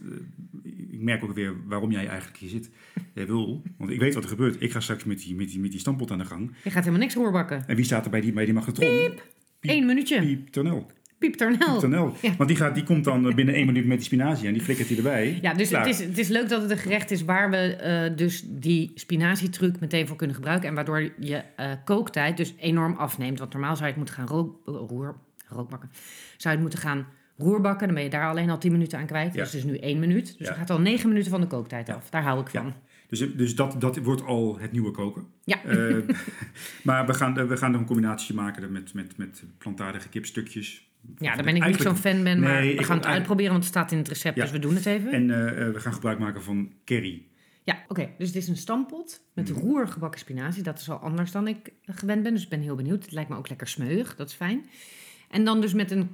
[0.63, 2.69] ik merk ook weer waarom jij eigenlijk hier zit.
[3.13, 4.61] Jij wil, want ik weet wat er gebeurt.
[4.61, 6.51] Ik ga straks met die, met die, met die stampot aan de gang.
[6.63, 7.63] Je gaat helemaal niks roerbakken.
[7.67, 8.87] En wie staat er bij die, bij die magnetron?
[8.89, 9.23] Piep.
[9.61, 10.19] Eén minuutje.
[10.21, 10.91] Piep tonel.
[11.21, 11.79] Piep Ternel.
[11.79, 12.15] Tonel.
[12.21, 12.35] Ja.
[12.37, 14.87] Want die, gaat, die komt dan binnen één minuut met die spinazie en die flikkert
[14.87, 15.39] hij erbij.
[15.41, 18.17] Ja, dus het is, het is leuk dat het een gerecht is waar we eh,
[18.17, 20.69] dus die spinazietruc meteen voor kunnen gebruiken.
[20.69, 23.39] En waardoor je eh, kooktijd dus enorm afneemt.
[23.39, 25.15] Want normaal zou je het moeten gaan rook, roer,
[25.47, 25.89] rookbakken.
[26.37, 27.07] Zou je het moeten gaan
[27.37, 27.85] roerbakken.
[27.85, 29.33] Dan ben je daar alleen al 10 minuten aan kwijt.
[29.33, 29.43] Ja.
[29.43, 30.37] Dus het is nu 1 minuut.
[30.37, 30.53] Dus Ja.
[30.53, 32.09] er gaat al 9 minuten van de kooktijd af.
[32.09, 32.73] Daar hou ik van.
[33.07, 35.25] Dus, dus dat, dat wordt al het nieuwe koken.
[35.43, 35.63] Ja.
[35.63, 35.95] Eh,
[36.83, 40.89] maar we gaan, we gaan er een combinatie maken met, met, met plantaardige kipstukjes.
[41.17, 43.73] Ja, daar ben ik niet zo'n fan ben, maar we gaan het uitproberen, want het
[43.73, 44.41] staat in het recept, Ja.
[44.41, 45.11] dus we doen het even.
[45.11, 47.25] En eh, eh, we gaan gebruik maken van curry.
[47.63, 48.09] Ja, oké.
[48.17, 49.59] Dus het is een stampot met Mhm.
[49.59, 50.63] roergebakken spinazie.
[50.63, 52.33] Dat is al anders dan ik gewend ben.
[52.33, 53.03] Dus ik ben heel benieuwd.
[53.03, 54.15] Het lijkt me ook lekker smeuig.
[54.15, 54.65] Dat is fijn.
[55.29, 56.09] En dan dus met een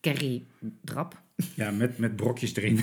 [0.00, 1.20] currydrap.
[1.54, 2.80] Ja, met, met brokjes erin.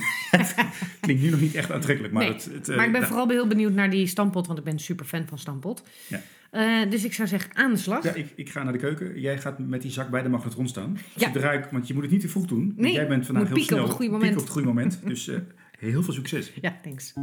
[1.00, 2.48] Klinkt nu nog niet echt aantrekkelijk, maar Nee, het...
[2.52, 4.46] het eh, maar ik ben vooral heel benieuwd naar die stampot.
[4.46, 5.82] Want ik ben super fan van stampot.
[6.06, 6.20] Ja.
[6.50, 8.04] Eh, dus ik zou zeggen aan de slag.
[8.04, 9.20] Ja, ik, ik ga naar de keuken.
[9.20, 10.98] Jij gaat met die zak bij de magnetron staan.
[11.14, 11.32] Ja.
[11.32, 12.72] Zodra ik, want je moet het niet te vroeg doen.
[12.76, 13.88] Nee, jij bent vandaag heel pieken op snel.
[13.88, 14.32] het goede moment.
[14.36, 15.00] op het goede moment.
[15.04, 15.38] Dus eh,
[15.78, 16.52] heel veel succes.
[16.60, 17.14] Ja, thanks.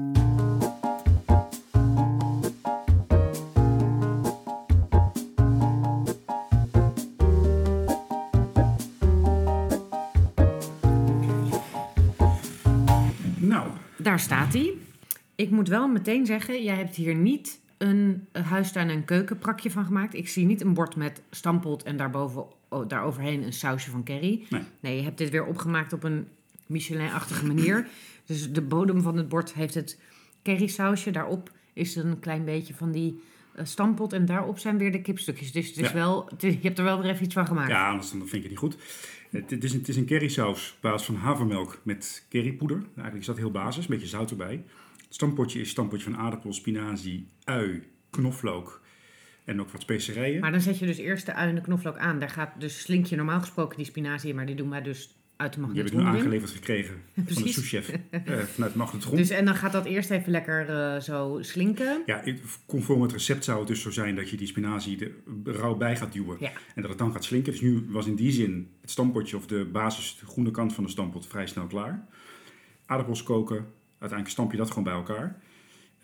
[15.35, 20.13] Ik moet wel meteen zeggen, jij hebt hier niet een huistuin- en keukenprakje van gemaakt.
[20.13, 24.45] Ik zie niet een bord met stampot en daarboven, oh, daaroverheen een sausje van curry.
[24.79, 24.95] Nee.
[24.95, 26.27] je hebt dit weer opgemaakt op een
[26.65, 27.87] Michelin-achtige manier.
[28.25, 29.99] Dus de bodem van het bord heeft het
[30.43, 31.11] currysausje.
[31.11, 33.21] Daarop is een klein beetje van die
[33.55, 35.51] eh, stampot en daarop zijn weer de kipstukjes.
[35.51, 35.93] Dus het is Ja.
[35.93, 37.69] wel, het is- je hebt er wel weer even iets van gemaakt.
[37.69, 38.77] ja, anders dan vind ik het niet goed.
[39.35, 42.77] Het, is, is een currysaus op basis van havermelk met currypoeder.
[42.77, 44.63] Nou, Eigenlijk is dat heel basis, een beetje zout erbij.
[44.97, 48.81] Het stampotje is stampotje van aardappel, spinazie, ui, knoflook
[49.45, 50.39] en ook wat specerijen.
[50.41, 52.19] Maar dan zet je dus eerst de ui en de knoflook aan.
[52.19, 55.15] Daar gaat dus slink je normaal gesproken die spinazie in, maar die doen wij dus
[55.37, 57.01] uit de Die heb ik nu magnetron aangeleverd gekregen
[57.33, 59.15] van de souschef eh, vanuit de magnetron.
[59.15, 62.03] Dus en dan gaat dat eerst even lekker eh, zo slinken.
[62.05, 62.23] Ja,
[62.65, 65.97] conform het recept zou het dus zo zijn dat je die spinazie er rauw bij
[65.97, 66.37] gaat duwen.
[66.39, 66.51] Ja.
[66.75, 67.51] En dat het dan gaat slinken.
[67.51, 70.83] Dus nu was in die zin het stampotje of de basis, de groene kant van
[70.83, 72.07] de stampot, vrij snel klaar.
[72.85, 75.39] Aardappels koken, uiteindelijk stamp je dat gewoon bij elkaar.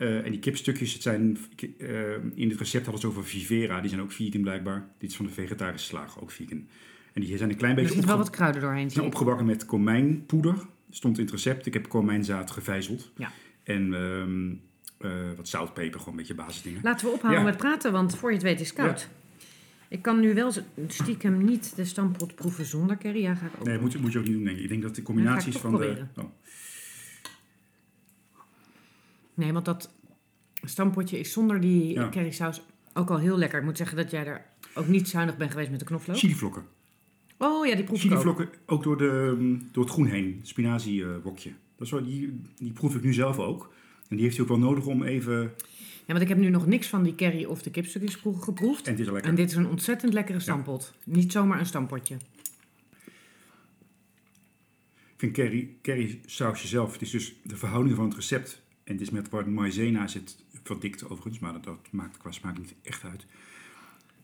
[0.01, 1.37] Eh, en die kipstukjes, het zijn,
[1.77, 4.87] eh, in het recept hadden ze over Vivera, die zijn ook vegan blijkbaar.
[4.97, 6.67] Dit is van de vegetarische slager, ook vegan.
[7.13, 8.91] En die zijn een klein Er beetje zit wel wat kruiden doorheen.
[8.91, 10.55] zijn opgebakken met komijnpoeder.
[10.89, 11.65] Stond in het recept.
[11.65, 13.11] Ik heb komijnzaad gevijzeld.
[13.15, 13.31] Ja.
[13.63, 14.51] En ehm,
[15.11, 16.79] eh, wat zout, peper, gewoon een beetje basisdingen.
[16.83, 17.47] Laten we ophouden Ja.
[17.49, 19.07] met praten, want voor je het weet is het koud.
[19.87, 20.51] Ik kan nu wel
[20.87, 23.21] stiekem niet de stampot proeven zonder curry.
[23.21, 23.65] Ja, ga ik ook.
[23.65, 24.63] Nee, moet, je- moet je ook niet doen, denk ik.
[24.63, 26.05] Ik denk dat de combinaties van de...
[26.17, 26.23] Oh.
[29.33, 29.89] Nee, want dat
[30.63, 32.09] stampotje is zonder die Ja.
[32.09, 32.61] currysaus
[32.93, 33.59] ook al heel lekker.
[33.59, 34.45] Ik moet zeggen dat jij er
[34.75, 36.17] ook niet zuinig bent geweest met de knoflook.
[36.17, 36.63] Chilivlokken.
[37.41, 38.25] Oh ja, die proef ik
[38.65, 38.83] ook.
[38.83, 40.39] Door, de, mm, door het groen heen.
[40.43, 41.49] Spinaziewokje.
[41.77, 43.73] dat is wel, die, die proef ik nu zelf ook.
[44.07, 45.53] En die heeft hij ook wel nodig om even...
[46.05, 48.85] Ja, want ik heb nu nog niks van die curry of de kipstukjes pro- geproefd.
[48.85, 49.29] En het is lekker.
[49.29, 50.93] En dit is een ontzettend lekkere stampot.
[51.03, 52.15] Niet zomaar een stampotje.
[54.95, 58.61] Ik vind curry, curry sausje zelf, het is dus de verhouding van het recept.
[58.83, 62.57] En het is met waar maïzena zit, verdikt overigens, maar dat, dat maakt qua smaak
[62.57, 63.25] niet echt uit.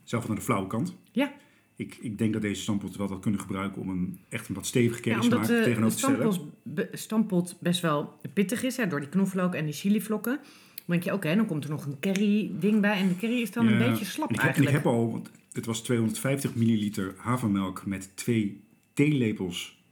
[0.04, 0.96] Zelf aan de flauwe kant.
[1.12, 1.32] Ja.
[1.78, 4.66] Ik, ik denk dat deze stampot wel wat kunnen gebruiken om een echt een wat
[4.66, 6.50] stevige Ja, curry omdat smaak de, de tegenover te stellen.
[6.62, 10.36] be- stampot best wel pittig is, hè, door die knoflook en die chilivlokken.
[10.76, 12.98] Dan denk je, oké, dan komt er nog een curry ding bij.
[12.98, 14.84] En de curry is dan een beetje slap en ik, heb, en ik eigenlijk.
[14.84, 18.60] heb al, want het was 250 milliliter havermelk met twee
[18.92, 19.82] theelepels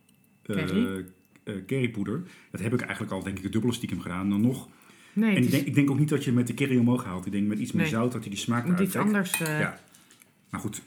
[0.42, 1.04] eh, Curry?
[1.44, 2.22] eh, currypoeder.
[2.50, 4.30] Dat heb ik eigenlijk al, denk ik, het dubbele stiekem gedaan.
[4.30, 4.68] Dan nog.
[5.12, 7.26] nee, en ik denk, ik denk ook niet dat je met de curry omhoog haalt.
[7.26, 7.90] Ik denk met iets meer Nee.
[7.92, 9.06] zout dat hij die smaak moet eruit iets trekt.
[9.06, 9.40] anders...
[9.40, 9.80] eh, Ja.
[10.50, 10.82] Maar goed,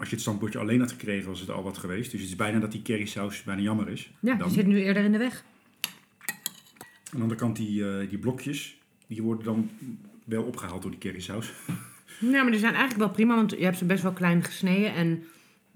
[0.00, 2.10] als je het stampotje alleen had gekregen, was het al wat geweest.
[2.10, 4.12] Dus het is bijna dat die currysaus bijna jammer is.
[4.20, 4.46] ja, dan.
[4.46, 5.44] die zit nu eerder in de weg.
[5.82, 9.70] Aan de andere kant, die, eh, die blokjes, die worden dan
[10.24, 11.52] wel opgehaald door die currysaus.
[12.20, 14.94] Ja, maar die zijn eigenlijk wel prima, want je hebt ze best wel klein gesneden.
[14.94, 15.24] En,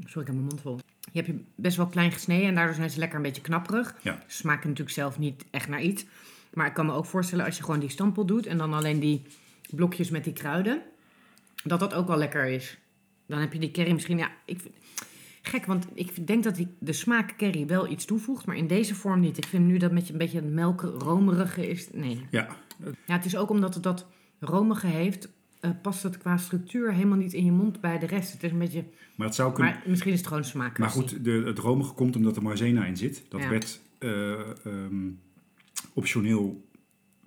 [0.05, 0.79] sorry, ik heb mijn mond vol.
[1.13, 3.95] Je hebt je best wel klein gesneden en daardoor zijn ze lekker een beetje knapperig.
[4.03, 4.23] Ja.
[4.27, 6.05] Ze smaken natuurlijk zelf niet echt naar iets.
[6.53, 9.01] Maar ik kan me ook voorstellen als je gewoon die stampot doet en dan alleen
[9.01, 9.23] die
[9.71, 10.83] blokjes met die kruiden,
[11.65, 12.79] dat dat ook wel lekker is.
[13.27, 14.75] Dan heb je die curry misschien, ja, ik vind,
[15.43, 18.95] gek, want ik denk dat die, de smaak curry wel iets toevoegt, maar in deze
[18.95, 19.37] vorm niet.
[19.37, 22.27] Ik vind nu dat met je een beetje het melken, romerige is, nee.
[22.31, 22.57] Ja,
[23.07, 24.07] Ja, het is ook omdat het dat
[24.41, 25.29] romige heeft,
[25.61, 28.33] eh, past het qua structuur helemaal niet in je mond bij de rest.
[28.33, 28.85] Het is een beetje,
[29.15, 29.73] maar het zou kunnen...
[29.73, 30.79] maar misschien is het gewoon smaak.
[30.79, 33.25] Maar goed, de, het romige komt omdat er maizena in zit.
[33.29, 33.49] Dat Ja.
[33.49, 34.33] werd eh,
[34.67, 35.11] ehm,
[35.93, 36.69] optioneel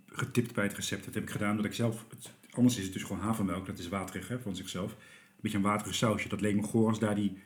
[0.06, 1.06] getipt bij het recept.
[1.06, 2.06] Dat heb ik gedaan omdat ik zelf...
[2.10, 3.66] Het, anders is het dus gewoon havermelk.
[3.66, 4.96] Dat is waterig hè, van zichzelf.
[5.42, 6.30] Beetje een waterig sausje.
[6.30, 7.38] Dat leek me goor als daar die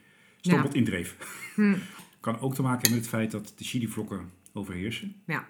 [0.41, 1.17] stampot in dreef.
[1.56, 1.75] Hm.
[2.19, 5.15] Kan ook te maken hebben met het feit dat de chilivlokken overheersen.
[5.25, 5.47] Ja.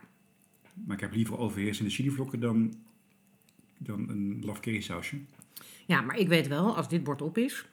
[0.74, 2.74] Maar ik heb liever overheersende chilivlokken dan,
[3.78, 5.18] dan een laf sausje.
[5.86, 7.66] Ja, maar ik weet wel, als dit bord op is,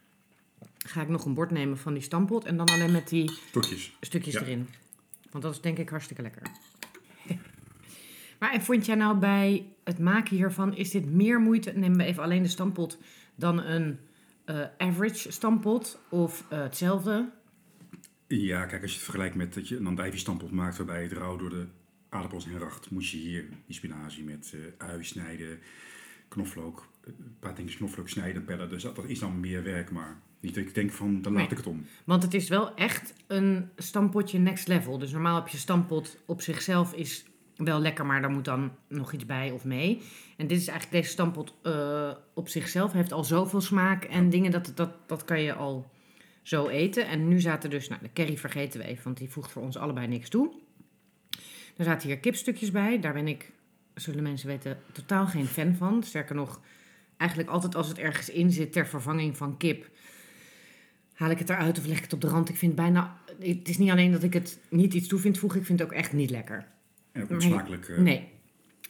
[0.78, 3.96] ga ik nog een bord nemen van die stampot en dan alleen met die Stokjes.
[4.00, 4.40] stukjes Ja.
[4.40, 4.68] erin.
[5.30, 6.42] Want dat is denk ik hartstikke lekker.
[8.40, 12.04] maar en vond jij nou bij het maken hiervan, is dit meer moeite, nemen we
[12.04, 12.98] even alleen de stampot,
[13.34, 13.98] dan een
[14.48, 17.30] eh, average stampot of eh, hetzelfde?
[18.26, 21.08] Ja, kijk, als je het vergelijkt met dat je een andijvie stampot maakt waarbij je
[21.08, 21.66] het rauw door de
[22.08, 25.58] aardappels en racht moest je hier die spinazie met eh ui snijden,
[26.28, 28.68] knoflook, een paar dingen knoflook snijden, pellen.
[28.68, 31.42] Dus dat, dat is dan meer werk, maar niet dat ik denk van, dan laat
[31.42, 31.50] Nee.
[31.50, 31.86] ik het om.
[32.04, 34.98] Want het is wel echt een stampotje next level.
[34.98, 37.24] Dus normaal heb je stampot op zichzelf is
[37.64, 40.02] wel lekker, maar daar moet dan nog iets bij of mee.
[40.36, 44.50] En dit is eigenlijk deze stampot eh, op zichzelf heeft al zoveel smaak en dingen
[44.50, 45.90] dat, dat dat kan je al
[46.42, 47.06] zo eten.
[47.06, 49.76] En nu zaten dus, nou de curry vergeten we even, want die voegt voor ons
[49.76, 50.52] allebei niks toe.
[51.76, 53.00] Er zaten hier kipstukjes bij.
[53.00, 53.52] Daar ben ik,
[53.94, 56.02] zullen mensen weten, totaal geen fan van.
[56.02, 56.60] Sterker nog,
[57.16, 59.90] eigenlijk altijd als het ergens in zit ter vervanging van kip,
[61.14, 62.48] haal ik het eruit of leg ik het op de rand.
[62.48, 65.60] Ik vind bijna, het is niet alleen dat ik het niet iets toe vind voegen,
[65.60, 66.66] ik vind het ook echt niet lekker.
[67.12, 67.40] En ook Nee.
[67.40, 67.88] smakelijk.
[67.88, 68.28] eh, Nee.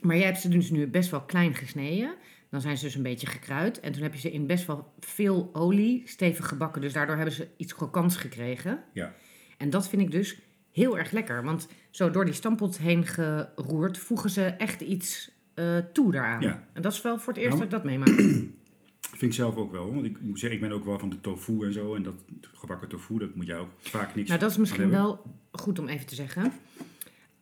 [0.00, 2.14] Maar jij hebt ze dus nu best wel klein gesneden.
[2.50, 3.80] Dan zijn ze dus een beetje gekruid.
[3.80, 6.80] En toen heb je ze in best wel veel olie stevig gebakken.
[6.82, 8.84] Dus daardoor hebben ze iets krokants gekregen.
[8.92, 9.14] Ja.
[9.56, 11.44] En dat vind ik dus heel erg lekker.
[11.44, 16.40] Want zo door die stampot heen geroerd voegen ze echt iets eh, toe daaraan.
[16.40, 16.66] Ja.
[16.72, 18.20] En dat is wel voor het eerst Nou, dat ik dat meemaak.
[19.00, 19.92] Vind ik zelf ook wel.
[19.94, 21.94] Want ik moet zeggen, ik ben ook wel van de tofu en zo.
[21.94, 25.22] En dat gebakken tofu, dat moet jij ook vaak niks Nou, dat is misschien wel
[25.52, 26.52] goed om even te zeggen.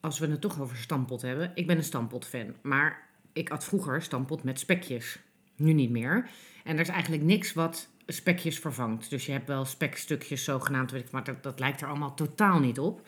[0.07, 1.51] Als we het toch over stampot hebben.
[1.55, 2.55] Ik ben een stampot-fan.
[2.63, 5.19] Maar ik at vroeger stampot met spekjes.
[5.57, 6.29] Nu niet meer.
[6.65, 9.11] En er is eigenlijk niks wat spekjes vervangt.
[9.11, 12.59] Dus je hebt wel spekstukjes zogenaamd, weet ik, maar dat, dat lijkt er allemaal totaal
[12.59, 13.07] niet op.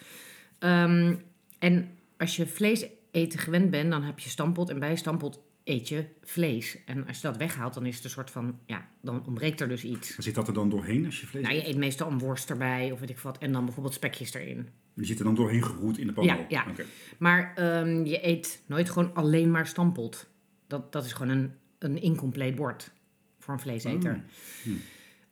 [0.59, 1.15] Ehm,
[1.59, 4.71] en als je vlees eten gewend bent, dan heb je stampot.
[4.71, 6.79] En bij stampot eet je vlees.
[6.85, 9.69] En als je dat weghaalt, dan is het een soort van, ja, dan ontbreekt er
[9.69, 10.17] dus iets.
[10.17, 12.93] Zit dat er dan doorheen als je vlees Nou, je eet meestal een worst erbij
[12.93, 13.39] of weet ik wat.
[13.39, 14.69] En dan bijvoorbeeld spekjes erin.
[14.95, 16.25] Die zit er dan doorheen geroerd in de pan?
[16.25, 16.67] Ja, ja.
[16.71, 16.85] Oké.
[17.19, 20.29] Maar ehm, je eet nooit gewoon alleen maar stampot.
[20.67, 22.93] Dat, dat is gewoon een, een incompleet bord
[23.39, 24.13] voor een vleeseter.
[24.13, 24.19] Ah,
[24.63, 24.71] hm.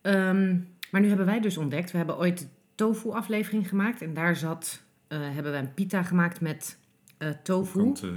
[0.01, 0.57] Ehm,
[0.91, 4.01] maar nu hebben wij dus ontdekt, we hebben ooit de tofu-aflevering gemaakt.
[4.01, 6.77] En daar zat, eh, hebben we een pita gemaakt met
[7.17, 7.91] eh, tofu.
[8.01, 8.09] Eh,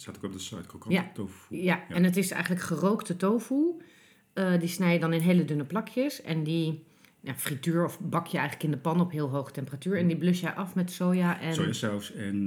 [0.00, 0.66] staat ook op de site.
[0.66, 1.10] Krokant Ja.
[1.14, 1.56] tofu.
[1.56, 3.74] Ja, en het is eigenlijk gerookte tofu.
[4.32, 6.22] Eh, die snij je dan in hele dunne plakjes.
[6.22, 6.84] En die
[7.20, 9.98] ja, frituur of bak je eigenlijk in de pan op heel hoge temperatuur.
[9.98, 11.54] En die blus je af met soja en...
[11.54, 12.38] Sojasaus en...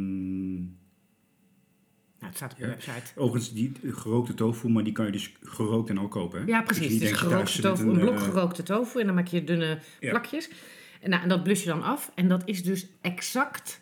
[2.19, 2.69] Nou, het staat op de Ja.
[2.69, 3.19] website.
[3.19, 6.39] Overigens, die gerookte tofu, maar die kan je dus gerookt en al kopen.
[6.41, 6.45] Hè?
[6.47, 6.99] Ja, Dus precies.
[6.99, 8.99] denken gerookte tofu, een blok eh, gerookte tofu.
[8.99, 10.09] En dan maak je dunne Ja.
[10.09, 10.49] plakjes.
[11.01, 12.11] En, nou, en dat blus je dan af.
[12.15, 13.81] En dat is dus exact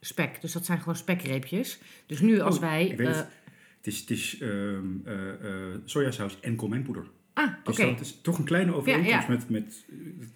[0.00, 0.40] spek.
[0.40, 1.78] Dus dat zijn gewoon spekreepjes.
[2.06, 2.86] Dus nu als Oh, wij...
[2.86, 3.28] ik weet eh, het.
[3.76, 7.04] Het is, het is ehm, eh, eh, sojasaus en komijnpoeder.
[7.32, 7.90] ah, Dus oké.
[7.90, 9.84] dat is toch een kleine overeenkomst Ja, met, met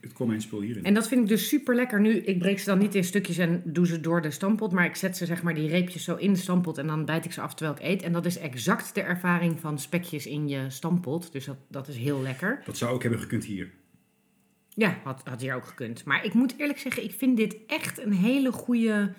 [0.00, 0.85] het komijnspul hierin.
[0.85, 2.00] En dat vind ik dus super lekker.
[2.00, 4.72] Nu, ik breek ze dan niet in stukjes en doe ze door de stampot.
[4.72, 6.79] Maar ik zet ze, zeg maar, die reepjes zo in de stampot.
[6.79, 8.03] En dan bijt ik ze af terwijl ik eet.
[8.03, 11.33] En dat is exact de ervaring van spekjes in je stampot.
[11.33, 12.62] Dus dat, dat is heel lekker.
[12.64, 13.70] Dat zou ook hebben gekund hier.
[14.68, 16.05] Ja, had, had hier ook gekund.
[16.05, 19.12] Maar ik moet eerlijk zeggen, ik vind dit echt een hele goede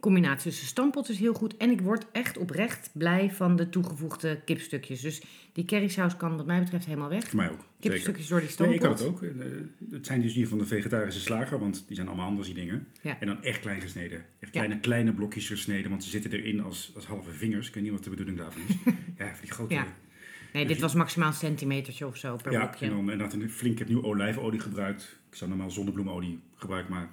[0.00, 0.50] combinatie.
[0.50, 1.56] Dus de stampot is heel goed.
[1.56, 5.00] En ik word echt oprecht blij van de toegevoegde kipstukjes.
[5.00, 7.24] Dus die currysaus kan wat mij betreft helemaal weg.
[7.28, 7.64] Voor mij ook.
[7.78, 7.90] Zeker.
[7.96, 8.76] Kipstukjes door die Nee, stampot.
[8.76, 9.22] ik had het ook.
[9.22, 9.30] Eh,
[9.90, 12.86] Het zijn dus die van de vegetarische slager, want die zijn allemaal anders die dingen.
[13.02, 13.16] Ja.
[13.20, 14.18] En dan echt klein gesneden.
[14.18, 14.60] Echt Ja.
[14.60, 17.68] kleine, kleine blokjes gesneden, want ze zitten erin als, als halve vingers.
[17.68, 18.74] Ik weet niet wat de bedoeling daarvan is.
[19.18, 19.74] ja, voor die grote...
[19.74, 19.86] Ja.
[20.52, 22.86] Nee, dit was maximaal een centimetertje of zo per Ja, blokje.
[23.12, 25.18] en dan flink, ik heb nu olijfolie gebruikt.
[25.30, 27.08] Ik zou normaal zonnebloemolie gebruiken, maar er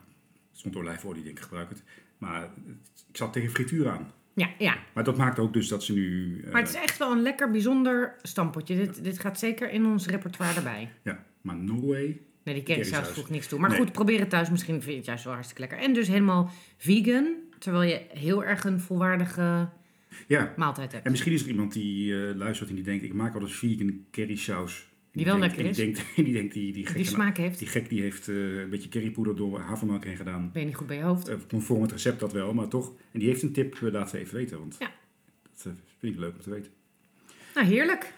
[0.51, 1.83] stond olijfolie, denk ik, gebruik het.
[2.17, 4.11] Maar het- ik zat tegen frituur aan.
[4.33, 4.77] Ja, ja.
[4.93, 6.39] Maar dat maakt ook dus dat ze nu...
[6.45, 8.75] eh, Maar het is echt wel een lekker bijzonder stampotje.
[8.75, 10.89] Dit, dit gaat zeker in ons repertoire erbij.
[11.03, 12.19] Ja, maar Norway...
[12.43, 13.07] Nee, die Currysaus.
[13.07, 13.59] voegt niks toe.
[13.59, 13.79] Maar Nee.
[13.79, 14.49] goed, probeer het thuis.
[14.49, 15.79] Misschien vind je het juist wel hartstikke lekker.
[15.79, 17.33] En dus helemaal vegan.
[17.59, 19.69] Terwijl je heel erg een volwaardige
[20.27, 21.05] Ja, maaltijd hebt.
[21.05, 23.03] en misschien is er iemand die eh, luistert en die denkt...
[23.03, 24.87] Ik maak wel eens vegan currysaus.
[25.15, 27.59] Die wel lekker en die Denkt, die denkt, die, die, gek, Die smaak heeft.
[27.59, 30.49] die gek die heeft eh, een beetje currypoeder door havermelk heen gedaan.
[30.51, 31.27] Ben je niet goed bij je hoofd?
[31.27, 32.93] Eh, conform het recept dat wel, maar toch.
[33.11, 34.59] En die heeft een tip, eh, laat ze even weten.
[34.59, 34.91] Want Ja.
[35.63, 36.71] dat vind ik leuk om te weten.
[37.55, 38.13] Nou, heerlijk.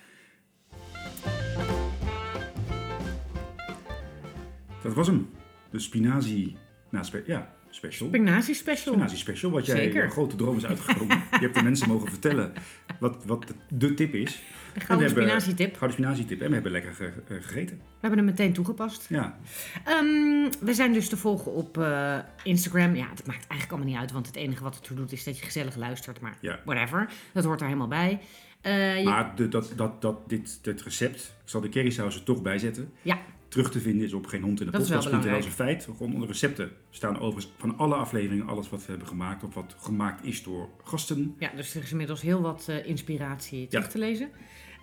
[4.84, 5.30] Dat was hem.
[5.70, 6.56] De spinazie...
[6.90, 8.08] Nou, ja, special.
[8.08, 8.94] Spinazie special.
[8.94, 10.04] Spinazie special, wat jij Zeker.
[10.04, 11.16] een grote droom is uitgekomen.
[11.32, 12.54] je hebt de mensen mogen vertellen
[13.00, 14.42] wat, wat de, tip is.
[14.76, 15.76] Een gouden spinazietip.
[15.76, 16.42] Gouden spinazietip.
[16.42, 17.78] En we hebben lekker ge- gegeten.
[17.78, 19.06] We hebben hem meteen toegepast.
[19.10, 19.38] Ja,
[19.86, 22.96] Ehm, we zijn dus te volgen op eh, Instagram.
[22.96, 24.12] Ja, dat maakt eigenlijk allemaal niet uit.
[24.12, 26.20] Want het enige wat het toe doet is dat je gezellig luistert.
[26.22, 26.60] Maar Ja.
[26.66, 27.10] whatever.
[27.34, 28.20] Dat hoort er helemaal bij.
[28.62, 32.24] Eh, je- maar de, dat, dat, dat, dit, dit recept, ik zal de currysaus er
[32.24, 32.92] toch bij zetten.
[33.02, 33.18] Ja.
[33.50, 35.24] Terug te vinden is op geen hond in de Dat is wel podcast.
[35.28, 35.88] Dat is een feit.
[35.98, 40.26] Onder recepten staan overigens van alle afleveringen, alles wat we hebben gemaakt of wat gemaakt
[40.26, 41.36] is door gasten.
[41.40, 43.92] Ja, dus er is inmiddels heel wat eh, inspiratie terug Ja.
[43.92, 44.30] te lezen.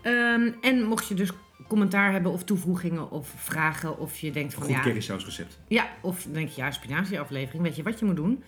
[0.02, 1.30] Ehm, en mocht je dus
[1.68, 5.58] commentaar hebben of toevoegingen of vragen of je denkt van goed ja, currysausrecept.
[5.68, 8.42] ja, of denk je ja, spinatieaflevering, weet je wat je moet doen?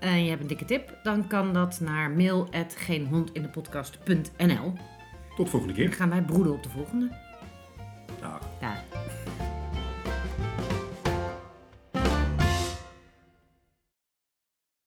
[0.00, 4.72] en je hebt een dikke tip, dan kan dat naar mail.geenhondindepodcast.nl.
[5.36, 5.92] Tot volgende Dan keer.
[5.92, 7.10] gaan wij broeden op de volgende.
[8.20, 8.40] Dag.
[8.60, 8.84] Daar.